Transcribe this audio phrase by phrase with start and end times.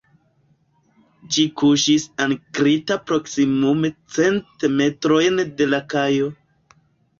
[1.35, 6.35] Ĝi kuŝis ankrita proksimume cent metrojn de la kajo.